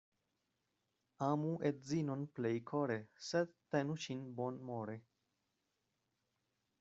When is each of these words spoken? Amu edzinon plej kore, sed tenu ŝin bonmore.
Amu 1.25 1.51
edzinon 1.71 2.23
plej 2.39 2.53
kore, 2.71 2.97
sed 3.27 3.53
tenu 3.75 3.97
ŝin 4.07 4.23
bonmore. 4.39 4.97